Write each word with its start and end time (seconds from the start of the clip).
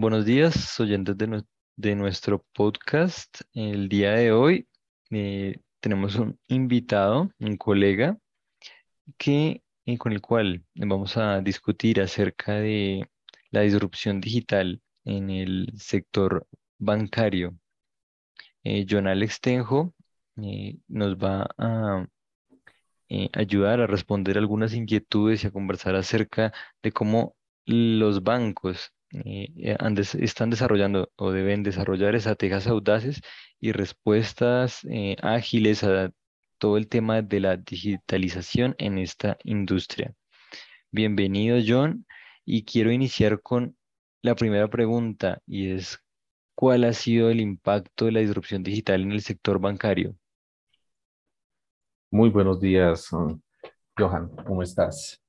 buenos 0.00 0.24
días, 0.24 0.78
oyentes 0.78 1.16
de, 1.18 1.96
nuestro 1.96 2.44
podcast. 2.54 3.40
El 3.52 3.88
día 3.88 4.12
de 4.12 4.30
hoy 4.30 4.68
eh, 5.10 5.58
tenemos 5.80 6.14
un 6.16 6.38
invitado, 6.46 7.30
un 7.40 7.56
colega, 7.56 8.16
que, 9.16 9.62
eh, 9.86 9.98
con 9.98 10.12
el 10.12 10.20
cual 10.20 10.64
vamos 10.76 11.16
a 11.16 11.40
discutir 11.40 12.00
acerca 12.00 12.54
de 12.54 13.08
la 13.50 13.62
disrupción 13.62 14.20
digital 14.20 14.80
en 15.04 15.30
el 15.30 15.72
sector 15.76 16.46
bancario. 16.78 17.58
Eh, 18.62 18.86
John 18.88 19.08
Alex 19.08 19.40
Tenjo 19.40 19.94
nos 20.88 21.16
va 21.16 21.48
a 21.58 22.06
ayudar 23.32 23.80
a 23.80 23.86
responder 23.88 24.38
algunas 24.38 24.74
inquietudes 24.74 25.42
y 25.42 25.48
a 25.48 25.50
conversar 25.50 25.96
acerca 25.96 26.52
de 26.82 26.92
cómo 26.92 27.34
los 27.66 28.22
bancos 28.22 28.92
eh, 29.10 29.48
eh, 29.56 29.76
están 30.20 30.50
desarrollando 30.50 31.10
o 31.16 31.30
deben 31.30 31.62
desarrollar 31.62 32.14
estrategias 32.14 32.66
audaces 32.66 33.22
y 33.58 33.72
respuestas 33.72 34.84
eh, 34.90 35.16
ágiles 35.22 35.82
a 35.82 36.12
todo 36.58 36.76
el 36.76 36.88
tema 36.88 37.22
de 37.22 37.40
la 37.40 37.56
digitalización 37.56 38.74
en 38.78 38.98
esta 38.98 39.38
industria. 39.44 40.14
Bienvenido, 40.90 41.58
John, 41.66 42.06
y 42.44 42.64
quiero 42.64 42.92
iniciar 42.92 43.40
con 43.40 43.76
la 44.22 44.34
primera 44.34 44.68
pregunta 44.68 45.40
y 45.46 45.70
es, 45.70 45.98
¿cuál 46.54 46.84
ha 46.84 46.92
sido 46.92 47.30
el 47.30 47.40
impacto 47.40 48.06
de 48.06 48.12
la 48.12 48.20
disrupción 48.20 48.62
digital 48.62 49.02
en 49.02 49.12
el 49.12 49.22
sector 49.22 49.58
bancario? 49.58 50.16
Muy 52.10 52.30
buenos 52.30 52.60
días, 52.60 53.08
Johan, 53.96 54.28
¿cómo 54.44 54.62
estás? 54.62 55.22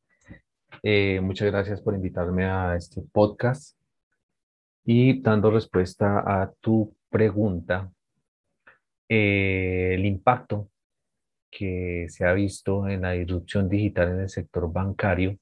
Eh, 0.83 1.19
muchas 1.21 1.51
gracias 1.51 1.81
por 1.81 1.93
invitarme 1.93 2.45
a 2.45 2.75
este 2.75 3.01
podcast. 3.01 3.77
Y 4.85 5.21
dando 5.21 5.51
respuesta 5.51 6.20
a 6.25 6.51
tu 6.61 6.95
pregunta, 7.09 7.91
eh, 9.09 9.91
el 9.95 10.05
impacto 10.05 10.70
que 11.51 12.07
se 12.09 12.26
ha 12.26 12.34
visto 12.34 12.87
en 12.87 13.01
la 13.01 13.12
disrupción 13.12 13.70
digital 13.70 14.09
en 14.09 14.21
el 14.21 14.29
sector 14.29 14.71
bancario, 14.71 15.37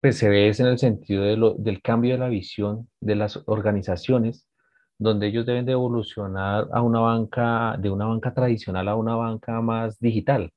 pues 0.00 0.18
se 0.18 0.28
ve 0.28 0.48
en 0.48 0.66
el 0.66 0.78
sentido 0.78 1.24
de 1.24 1.54
del 1.58 1.82
cambio 1.82 2.12
de 2.12 2.18
la 2.18 2.28
visión 2.28 2.88
de 3.00 3.16
las 3.16 3.42
organizaciones, 3.46 4.48
donde 4.98 5.28
ellos 5.28 5.46
deben 5.46 5.66
de 5.66 5.72
evolucionar 5.72 6.68
a 6.72 6.82
una 6.82 7.00
banca, 7.00 7.76
de 7.78 7.90
una 7.90 8.06
banca 8.06 8.34
tradicional 8.34 8.88
a 8.88 8.96
una 8.96 9.16
banca 9.16 9.60
más 9.60 9.98
digital 10.00 10.52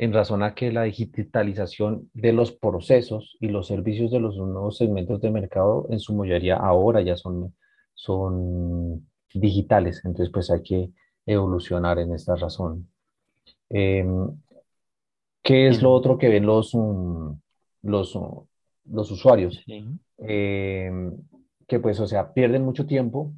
en 0.00 0.14
razón 0.14 0.42
a 0.42 0.54
que 0.54 0.72
la 0.72 0.84
digitalización 0.84 2.08
de 2.14 2.32
los 2.32 2.52
procesos 2.52 3.36
y 3.38 3.48
los 3.48 3.66
servicios 3.66 4.10
de 4.10 4.18
los 4.18 4.34
nuevos 4.38 4.78
segmentos 4.78 5.20
de 5.20 5.30
mercado 5.30 5.88
en 5.90 6.00
su 6.00 6.14
mayoría 6.14 6.56
ahora 6.56 7.02
ya 7.02 7.18
son, 7.18 7.54
son 7.92 9.06
digitales, 9.34 10.00
entonces 10.06 10.32
pues 10.32 10.50
hay 10.50 10.62
que 10.62 10.90
evolucionar 11.26 11.98
en 11.98 12.14
esta 12.14 12.34
razón. 12.34 12.88
Em, 13.68 14.30
¿Qué 15.42 15.68
es 15.68 15.82
lo 15.82 15.92
otro 15.92 16.16
que 16.16 16.30
ven 16.30 16.46
los, 16.46 16.74
mm, 16.74 17.32
los, 17.82 18.18
los 18.86 19.10
usuarios? 19.10 19.62
Em, 20.16 21.12
que 21.68 21.78
pues, 21.78 22.00
o 22.00 22.06
sea, 22.06 22.32
pierden 22.32 22.64
mucho 22.64 22.86
tiempo 22.86 23.34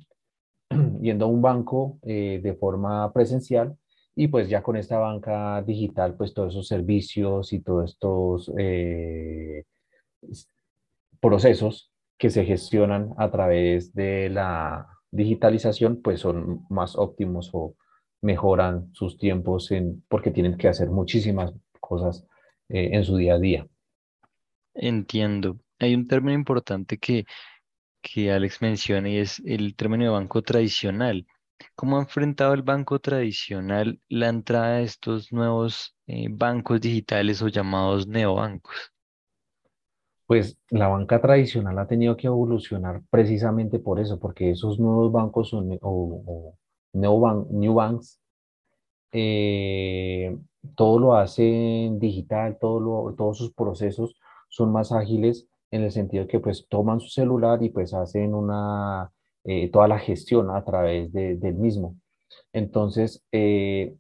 yendo 1.01 1.25
a 1.25 1.29
un 1.29 1.43
banco 1.43 1.99
eh, 2.03 2.39
de 2.41 2.55
forma 2.55 3.13
presencial 3.13 3.77
y 4.15 4.29
pues 4.29 4.49
ya 4.49 4.63
con 4.63 4.77
esta 4.77 4.99
banca 4.99 5.63
digital, 5.63 6.15
pues 6.17 6.35
todos 6.35 6.53
esos 6.53 6.69
servicios 6.69 7.53
y 7.53 7.61
todos 7.61 7.93
estos 7.93 8.53
eh, 8.59 9.65
procesos 11.21 11.91
que 12.19 12.31
se 12.31 12.45
gestionan 12.45 13.15
a 13.17 13.31
través 13.31 13.95
de 13.95 14.29
la 14.29 14.87
digitalización, 15.11 16.03
pues 16.03 16.21
son 16.21 16.67
más 16.69 16.97
óptimos 16.97 17.51
o 17.53 17.75
mejoran 18.21 18.93
sus 18.93 19.19
tiempos 19.19 19.71
en, 19.71 20.05
porque 20.09 20.31
tienen 20.31 20.57
que 20.57 20.69
hacer 20.69 20.91
muchísimas 20.91 21.53
cosas 21.81 22.27
eh, 22.69 22.91
en 22.93 23.05
su 23.05 23.17
día 23.17 23.35
a 23.35 23.39
día. 23.39 23.67
Entiendo. 24.75 25.59
Hay 25.79 25.95
un 25.95 26.07
término 26.07 26.35
importante 26.35 26.99
que, 26.99 27.25
que 28.01 28.31
Alex 28.31 28.63
menciona 28.63 29.09
y 29.09 29.19
es 29.19 29.43
el 29.45 29.75
término 29.75 30.05
de 30.05 30.11
banco 30.11 30.43
tradicional. 30.43 31.27
¿Cómo 31.75 31.97
ha 31.97 32.01
enfrentado 32.01 32.55
el 32.55 32.63
banco 32.63 32.99
tradicional 32.99 34.01
la 34.09 34.29
entrada 34.29 34.77
de 34.77 34.85
estos 34.85 35.33
nuevos 35.33 35.97
eh, 36.07 36.29
bancos 36.31 36.81
digitales 36.81 37.43
o 37.43 37.49
llamados 37.49 38.07
neobancos? 38.07 38.93
Pues 40.27 40.57
la 40.71 40.89
banca 40.89 41.21
tradicional 41.21 41.79
ha 41.79 41.87
tenido 41.87 42.17
que 42.17 42.27
evolucionar 42.27 43.03
precisamente 43.11 43.79
por 43.79 44.01
eso, 44.01 44.19
porque 44.19 44.51
esos 44.51 44.79
nuevos 44.79 45.13
bancos 45.13 45.53
o, 45.53 45.63
o, 45.83 46.57
new 46.95 47.75
banks, 47.75 48.21
eh, 49.13 50.37
todo 50.75 50.99
lo 50.99 51.15
hacen 51.17 51.99
digital, 51.99 52.57
todo 52.61 53.15
todos 53.15 53.39
sus 53.39 53.53
procesos 53.53 54.15
son 54.49 54.73
más 54.73 54.93
ágiles 54.93 55.47
en 55.71 55.83
el 55.83 55.91
sentido 55.91 56.27
que 56.27 56.41
pues 56.41 56.67
toman 56.69 57.01
su 57.01 57.09
celular 57.09 57.63
y 57.63 57.71
pues 57.71 57.93
hacen 57.95 58.35
una 58.35 59.11
eh, 59.45 59.71
toda 59.71 59.89
la 59.89 59.99
gestión 59.99 60.51
a 60.51 60.65
través 60.65 61.13
del 61.13 61.55
mismo. 61.55 61.97
Entonces, 62.53 63.25
eh, 63.33 63.97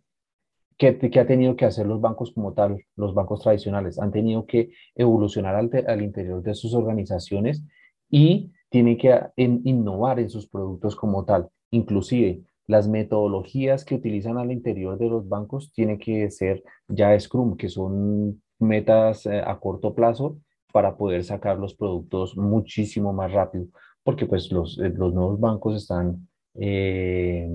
¿qué, 0.78 0.98
¿qué, 0.98 1.20
ha 1.20 1.26
tenido 1.26 1.56
que 1.56 1.64
hacer 1.64 1.86
los 1.86 2.00
bancos 2.00 2.32
como 2.32 2.52
tal, 2.54 2.84
los 2.96 3.14
bancos 3.14 3.42
tradicionales? 3.42 3.98
Han 3.98 4.12
tenido 4.12 4.46
que 4.46 4.70
evolucionar 4.94 5.54
al, 5.56 6.02
interior 6.02 6.42
de 6.42 6.54
sus 6.54 6.74
organizaciones 6.74 7.62
y 8.10 8.52
tienen 8.70 8.98
que 8.98 9.18
innovar 9.36 10.20
en 10.20 10.30
sus 10.30 10.48
productos 10.48 10.96
como 10.96 11.24
tal. 11.24 11.48
Inclusive, 11.70 12.42
las 12.66 12.88
metodologías 12.88 13.84
que 13.84 13.96
utilizan 13.96 14.38
al 14.38 14.52
interior 14.52 14.98
de 14.98 15.08
los 15.08 15.28
bancos 15.28 15.72
tienen 15.72 15.98
que 15.98 16.30
ser 16.30 16.62
ya 16.88 17.18
Scrum, 17.18 17.56
que 17.56 17.68
son 17.68 18.42
metas 18.58 19.26
eh, 19.26 19.42
a 19.44 19.58
corto 19.58 19.94
plazo 19.94 20.38
para 20.72 20.96
poder 20.96 21.24
sacar 21.24 21.58
los 21.58 21.74
productos 21.74 22.36
muchísimo 22.36 23.12
más 23.12 23.32
rápido 23.32 23.66
porque 24.02 24.26
pues 24.26 24.50
los, 24.50 24.78
eh, 24.78 24.92
los 24.94 25.14
nuevos 25.14 25.40
bancos 25.40 25.76
están 25.76 26.28
eh, 26.54 27.48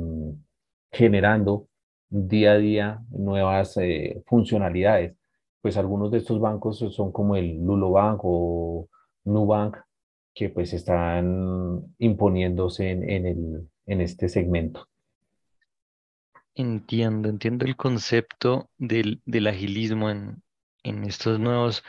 generando 0.92 1.68
día 2.10 2.54
a 2.54 2.58
día 2.58 3.02
nuevas 3.10 3.78
eh, 3.78 4.24
funcionalidades. 4.26 5.16
Pues 5.62 5.78
algunos 5.78 6.12
de 6.12 6.20
estos 6.20 6.40
bancos 6.40 6.80
son 6.80 7.12
como 7.12 7.36
el 7.36 7.58
Lulobank 7.58 8.22
o 8.24 8.88
Nubank, 9.26 9.78
que 10.34 10.50
pues 10.50 10.74
están 10.74 11.96
imponiéndose 11.98 12.92
en, 12.92 13.10
en, 13.10 13.26
el, 13.26 13.70
en 13.86 14.02
este 14.02 14.30
segmento. 14.30 14.88
Entiendo, 16.56 17.30
entiendo 17.30 17.66
el 17.66 17.76
concepto 17.76 18.70
del, 18.78 19.22
del 19.26 19.48
agilismo 19.48 20.10
en, 20.10 20.42
en 20.84 21.04
estos 21.04 21.40
nuevos 21.40 21.84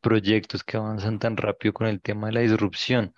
proyectos 0.00 0.62
que 0.62 0.76
avanzan 0.76 1.18
tan 1.18 1.36
rápido 1.36 1.72
con 1.72 1.86
el 1.86 2.00
tema 2.00 2.28
de 2.28 2.32
la 2.34 2.40
disrupción. 2.40 3.14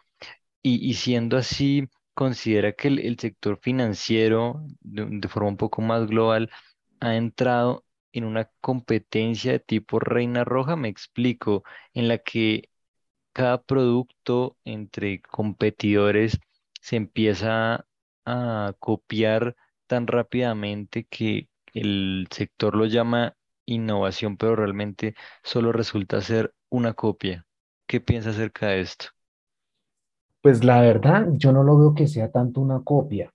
Y, 0.62 0.94
siendo 0.94 1.36
así, 1.36 1.88
considera 2.14 2.72
que 2.72 2.88
el, 2.88 3.18
sector 3.18 3.58
financiero, 3.62 4.62
de, 4.80 5.28
forma 5.28 5.48
un 5.50 5.56
poco 5.56 5.82
más 5.82 6.06
global, 6.06 6.50
ha 7.00 7.16
entrado 7.16 7.84
en 8.12 8.24
una 8.24 8.50
competencia 8.60 9.52
de 9.52 9.60
tipo 9.60 10.00
reina 10.00 10.44
roja, 10.44 10.76
me 10.76 10.88
explico, 10.88 11.64
en 11.94 12.08
la 12.08 12.18
que 12.18 12.70
cada 13.32 13.62
producto 13.62 14.56
entre 14.64 15.22
competidores 15.22 16.38
se 16.80 16.96
empieza 16.96 17.86
a 18.26 18.74
copiar 18.80 19.56
tan 19.86 20.06
rápidamente 20.06 21.04
que 21.06 21.48
el 21.74 22.28
sector 22.30 22.76
lo 22.76 22.86
llama 22.86 23.36
innovación, 23.66 24.36
pero 24.36 24.56
realmente 24.56 25.14
solo 25.42 25.72
resulta 25.72 26.20
ser 26.20 26.54
una 26.68 26.94
copia. 26.94 27.46
¿Qué 27.86 28.00
piensa 28.00 28.30
acerca 28.30 28.68
de 28.68 28.80
esto? 28.82 29.17
Pues 30.40 30.64
la 30.64 30.80
verdad, 30.80 31.28
yo 31.36 31.52
no 31.52 31.64
lo 31.64 31.78
veo 31.78 31.94
que 31.94 32.06
sea 32.06 32.30
tanto 32.30 32.60
una 32.60 32.82
copia, 32.84 33.32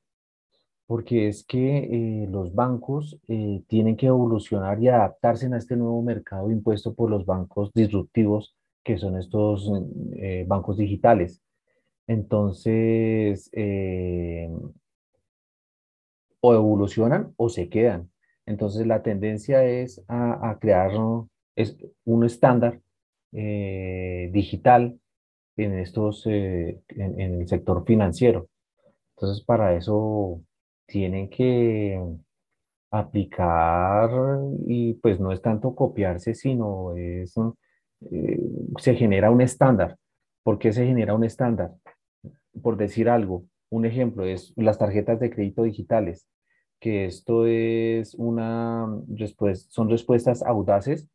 porque 0.87 1.27
es 1.27 1.45
que 1.45 1.79
eh, 2.23 2.27
los 2.29 2.53
bancos 2.53 3.19
eh, 3.27 3.63
tienen 3.67 3.97
que 3.97 4.07
evolucionar 4.07 4.81
y 4.81 4.87
adaptarse 4.87 5.47
a 5.53 5.57
este 5.57 5.75
nuevo 5.75 6.01
mercado 6.01 6.49
impuesto 6.51 6.93
por 6.93 7.09
los 7.09 7.25
bancos 7.25 7.71
disruptivos, 7.73 8.55
que 8.83 8.97
son 8.97 9.17
estos 9.17 9.69
eh, 10.15 10.45
bancos 10.47 10.77
digitales. 10.77 11.41
Entonces, 12.07 13.49
o 16.41 16.53
evolucionan 16.53 17.33
o 17.37 17.49
se 17.49 17.69
quedan. 17.69 18.09
Entonces, 18.45 18.85
la 18.87 19.03
tendencia 19.03 19.63
es 19.65 20.03
a, 20.07 20.57
crear 20.59 20.91
es 21.55 21.77
un 22.05 22.25
estándar 22.25 22.81
digital 23.31 24.99
en, 25.57 25.79
estos, 25.79 26.25
eh, 26.27 26.81
en, 26.89 27.19
el 27.19 27.47
sector 27.47 27.85
financiero. 27.85 28.49
Entonces, 29.15 29.43
para 29.45 29.75
eso 29.75 30.41
tienen 30.85 31.29
que 31.29 32.01
aplicar 32.91 34.09
y 34.67 34.93
pues 34.95 35.19
no 35.19 35.31
es 35.31 35.41
tanto 35.41 35.75
copiarse, 35.75 36.35
sino 36.35 36.95
es, 36.95 37.35
eh, 38.11 38.39
se 38.79 38.95
genera 38.95 39.31
un 39.31 39.41
estándar. 39.41 39.97
¿Por 40.43 40.59
qué 40.59 40.73
se 40.73 40.85
genera 40.85 41.15
un 41.15 41.23
estándar? 41.23 41.71
por 42.61 42.77
decir 42.77 43.09
algo, 43.09 43.45
un 43.69 43.85
ejemplo 43.85 44.25
es 44.25 44.53
las 44.55 44.77
tarjetas 44.77 45.19
de 45.19 45.29
crédito 45.29 45.63
digitales, 45.63 46.27
que 46.79 47.05
esto 47.05 47.45
es 47.47 48.13
una, 48.15 48.87
respuesta, 49.09 49.67
son 49.71 49.89
respuestas 49.89 50.43
audaces 50.43 51.07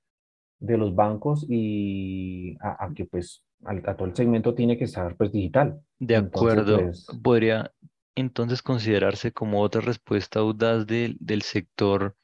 de 0.59 0.77
los 0.77 0.95
bancos 0.95 1.47
y 1.49 2.57
a, 2.61 2.91
que 2.95 3.05
pues 3.05 3.45
a, 3.65 3.97
todo 3.97 4.09
el 4.09 4.17
segmento 4.17 4.55
tiene 4.55 4.77
que 4.79 4.85
estar 4.85 5.17
pues 5.17 5.33
digital. 5.33 5.81
De 5.99 6.17
acuerdo, 6.17 6.83
pues, 6.83 7.07
podría 7.23 7.73
entonces 8.15 8.63
considerarse 8.63 9.33
como 9.33 9.61
otra 9.61 9.81
respuesta 9.81 10.41
audaz 10.41 10.87
del, 10.87 11.17
del 11.21 11.43
sector 11.43 12.17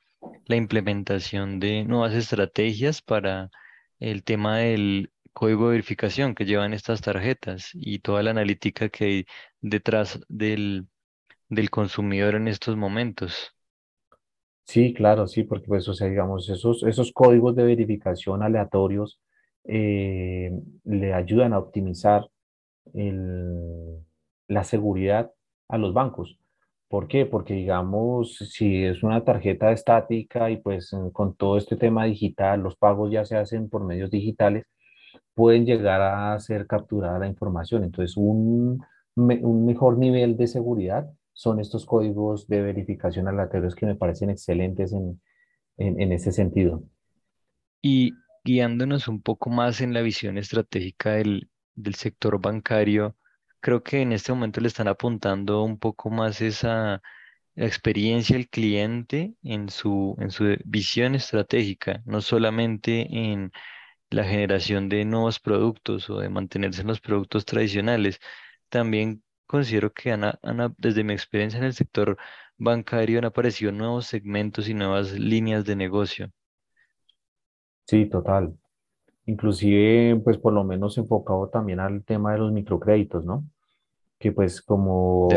la 0.46 0.56
implementación 0.56 1.60
de 1.60 1.84
nuevas 1.84 2.14
estrategias 2.14 3.02
para 3.02 3.50
el 3.98 4.24
tema 4.24 4.58
del 4.58 5.10
código 5.32 5.66
de 5.66 5.72
verificación 5.72 6.34
que 6.34 6.44
llevan 6.44 6.74
estas 6.74 7.00
tarjetas 7.00 7.70
y 7.74 7.98
toda 7.98 8.22
la 8.22 8.30
analítica 8.30 8.88
que 8.88 9.04
hay 9.04 9.26
detrás 9.60 10.20
del, 10.28 10.86
del 11.48 11.70
consumidor 11.70 12.34
en 12.34 12.48
estos 12.48 12.76
momentos. 12.76 13.54
Sí, 14.66 14.94
claro, 14.94 15.26
sí, 15.26 15.42
porque 15.42 15.66
pues, 15.66 15.88
o 15.88 15.94
sea, 15.94 16.08
digamos, 16.08 16.48
esos, 16.48 16.82
esos 16.84 17.12
códigos 17.12 17.54
de 17.54 17.64
verificación 17.64 18.42
aleatorios 18.42 19.20
eh, 19.64 20.52
le 20.84 21.14
ayudan 21.14 21.52
a 21.52 21.58
optimizar 21.58 22.28
la 24.46 24.64
seguridad 24.64 25.32
a 25.68 25.78
los 25.78 25.94
bancos. 25.94 26.38
¿Por 26.88 27.08
qué? 27.08 27.26
Porque 27.26 27.54
digamos, 27.54 28.36
si 28.36 28.84
es 28.84 29.02
una 29.02 29.24
tarjeta 29.24 29.72
estática 29.72 30.50
y 30.50 30.58
pues 30.58 30.94
con 31.12 31.34
todo 31.34 31.56
este 31.56 31.76
tema 31.76 32.04
digital, 32.04 32.60
los 32.60 32.76
pagos 32.76 33.10
ya 33.10 33.24
se 33.24 33.36
hacen 33.36 33.68
por 33.68 33.84
medios 33.84 34.10
digitales, 34.10 34.66
pueden 35.34 35.66
llegar 35.66 36.00
a 36.02 36.38
ser 36.38 36.66
capturada 36.66 37.18
la 37.18 37.26
información. 37.26 37.84
Entonces, 37.84 38.16
un, 38.16 38.84
un 39.16 39.66
mejor 39.66 39.98
nivel 39.98 40.36
de 40.36 40.46
seguridad 40.46 41.10
son 41.32 41.58
estos 41.58 41.84
códigos 41.84 42.46
de 42.46 42.62
verificación 42.62 43.26
aleatorios 43.26 43.74
que 43.74 43.86
me 43.86 43.96
parecen 43.96 44.30
excelentes 44.30 44.92
en, 44.92 45.20
en, 45.78 46.00
en 46.00 46.12
ese 46.12 46.30
sentido. 46.30 46.84
Y 47.82 48.12
guiándonos 48.44 49.08
un 49.08 49.22
poco 49.22 49.50
más 49.50 49.80
en 49.80 49.94
la 49.94 50.02
visión 50.02 50.38
estratégica 50.38 51.12
del, 51.12 51.50
del 51.74 51.94
sector 51.94 52.40
bancario, 52.40 53.16
creo 53.60 53.82
que 53.82 54.02
en 54.02 54.12
este 54.12 54.32
momento 54.32 54.60
le 54.60 54.68
están 54.68 54.88
apuntando 54.88 55.62
un 55.64 55.78
poco 55.78 56.10
más 56.10 56.40
esa 56.40 57.02
experiencia 57.56 58.36
del 58.36 58.48
cliente 58.48 59.34
en 59.42 59.68
su, 59.70 60.16
en 60.20 60.30
su 60.30 60.56
visión 60.64 61.14
estratégica, 61.14 62.02
no 62.06 62.20
solamente 62.20 63.06
en 63.10 63.52
la 64.10 64.24
generación 64.24 64.88
de 64.88 65.04
nuevos 65.04 65.40
productos 65.40 66.10
o 66.10 66.20
de 66.20 66.28
mantenerse 66.30 66.82
en 66.82 66.88
los 66.88 67.00
productos 67.00 67.44
tradicionales. 67.44 68.20
También 68.68 69.22
considero 69.46 69.92
que 69.92 70.16
desde 70.78 71.04
mi 71.04 71.12
experiencia 71.14 71.58
en 71.58 71.64
el 71.64 71.74
sector 71.74 72.18
bancario 72.58 73.18
han 73.18 73.26
aparecido 73.26 73.72
nuevos 73.72 74.06
segmentos 74.06 74.68
y 74.68 74.74
nuevas 74.74 75.12
líneas 75.12 75.64
de 75.64 75.76
negocio. 75.76 76.32
Sí, 77.86 78.06
total. 78.06 78.56
Inclusive, 79.26 80.20
pues 80.24 80.38
por 80.38 80.52
lo 80.52 80.64
menos 80.64 80.98
enfocado 80.98 81.48
también 81.48 81.80
al 81.80 82.04
tema 82.04 82.32
de 82.32 82.38
los 82.38 82.52
microcréditos, 82.52 83.24
¿no? 83.24 83.44
Que 84.18 84.32
pues 84.32 84.62
como 84.62 85.28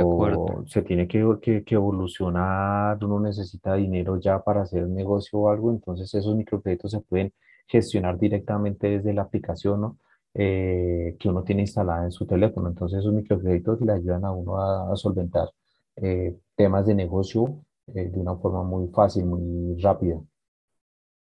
se 0.68 0.82
tiene 0.84 1.08
que, 1.08 1.26
que, 1.42 1.64
que 1.64 1.76
evolucionar, 1.76 3.04
uno 3.04 3.20
necesita 3.20 3.76
dinero 3.76 4.20
ya 4.20 4.44
para 4.44 4.62
hacer 4.64 4.86
un 4.86 4.96
negocio 4.96 5.40
o 5.40 5.50
algo, 5.50 5.72
entonces 5.72 6.14
esos 6.14 6.36
microcréditos 6.36 6.92
se 6.92 7.02
pueden 7.02 7.34
gestionar 7.68 8.18
directamente 8.20 8.88
desde 8.90 9.14
la 9.14 9.24
aplicación, 9.24 9.82
¿no? 9.82 9.98
Eh, 10.40 11.16
que 11.20 11.30
uno 11.30 11.44
tiene 11.44 11.62
instalada 11.62 12.06
en 12.06 12.12
su 12.12 12.26
teléfono. 12.28 12.70
Entonces 12.70 13.00
esos 13.00 13.14
microcréditos 13.14 13.82
le 13.82 13.94
ayudan 13.94 14.24
a 14.26 14.32
uno 14.32 14.62
a, 14.62 14.96
solventar 14.96 15.50
eh, 15.96 16.38
temas 16.56 16.86
de 16.86 16.96
negocio 16.96 17.64
eh, 17.88 18.10
de 18.10 18.20
una 18.20 18.36
forma 18.38 18.64
muy 18.64 18.88
fácil, 18.90 19.26
muy 19.26 19.82
rápida, 19.82 20.22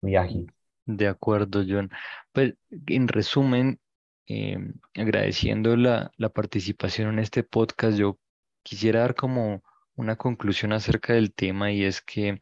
muy 0.02 0.16
ágil. 0.16 0.52
De 0.86 1.08
acuerdo, 1.08 1.64
John. 1.66 1.90
Pues 2.32 2.54
en 2.86 3.08
resumen, 3.08 3.80
em, 4.26 4.74
agradeciendo 4.94 5.76
la, 5.76 6.12
la 6.16 6.28
participación 6.30 7.08
en 7.10 7.18
este 7.20 7.42
podcast, 7.42 7.96
yo 7.98 8.18
quisiera 8.62 9.00
dar 9.00 9.14
como 9.14 9.62
una 9.96 10.16
conclusión 10.16 10.72
acerca 10.72 11.12
del 11.14 11.32
tema 11.34 11.72
y 11.72 11.84
es 11.84 12.00
que 12.02 12.40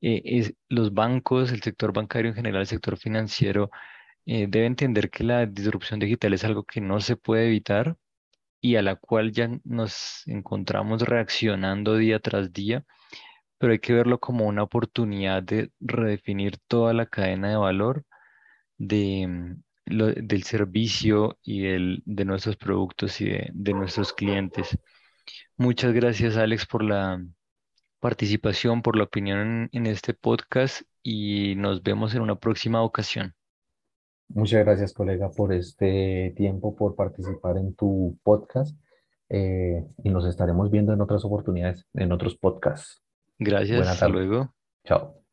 es, 0.00 0.54
los 0.68 0.94
bancos, 0.94 1.52
el 1.52 1.62
sector 1.62 1.92
bancario 1.92 2.30
en 2.30 2.36
general, 2.36 2.62
el 2.62 2.66
sector 2.66 2.96
financiero, 2.96 3.70
eh, 4.26 4.46
debe 4.48 4.66
entender 4.66 5.10
que 5.10 5.24
la 5.24 5.46
disrupción 5.46 6.00
digital 6.00 6.34
es 6.34 6.44
algo 6.44 6.64
que 6.64 6.80
no 6.80 7.00
se 7.00 7.16
puede 7.16 7.46
evitar 7.46 7.96
y 8.60 8.76
a 8.76 8.82
la 8.82 8.96
cual 8.96 9.32
ya 9.32 9.50
nos 9.64 10.22
encontramos 10.26 11.02
reaccionando 11.02 11.96
día 11.96 12.20
tras 12.20 12.52
día, 12.52 12.84
pero 13.64 13.72
hay 13.72 13.78
que 13.78 13.94
verlo 13.94 14.20
como 14.20 14.46
una 14.46 14.62
oportunidad 14.62 15.42
de 15.42 15.70
redefinir 15.80 16.58
toda 16.68 16.92
la 16.92 17.06
cadena 17.06 17.48
de 17.48 17.56
valor 17.56 18.04
de, 18.76 19.26
mm, 19.26 19.62
del 19.86 20.42
servicio 20.42 21.38
y 21.42 21.62
de 21.62 22.24
nuestros 22.26 22.58
productos 22.58 23.22
y 23.22 23.30
de, 23.30 23.50
de 23.54 23.72
nuestros 23.72 24.12
clientes. 24.12 24.76
Muchas 25.56 25.94
gracias, 25.94 26.36
Alex, 26.36 26.66
por 26.66 26.84
la 26.84 27.24
participación, 28.00 28.82
por 28.82 28.96
la 28.96 29.04
opinión 29.04 29.70
en 29.72 29.86
este 29.86 30.12
podcast 30.12 30.82
y 31.02 31.54
nos 31.56 31.82
vemos 31.82 32.14
en 32.14 32.20
una 32.20 32.38
próxima 32.38 32.82
ocasión. 32.82 33.32
Muchas 34.28 34.62
gracias, 34.62 34.92
colega, 34.92 35.30
por 35.30 35.54
este 35.54 36.34
tiempo, 36.36 36.76
por 36.76 36.96
participar 36.96 37.56
en 37.56 37.74
tu 37.74 38.18
podcast 38.22 38.76
eh, 39.30 39.86
y 40.02 40.10
nos 40.10 40.26
estaremos 40.26 40.70
viendo 40.70 40.92
en 40.92 41.00
otras 41.00 41.24
oportunidades, 41.24 41.86
en 41.94 42.12
otros 42.12 42.36
podcasts. 42.36 43.03
Gracias, 43.38 43.88
hasta 43.88 44.08
luego. 44.08 44.54
Chao. 44.84 45.23